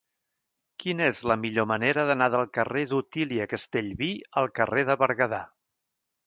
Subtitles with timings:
[0.83, 4.09] Quina és la millor manera d'anar del carrer d'Otília Castellví
[4.43, 5.43] al carrer de Berguedà?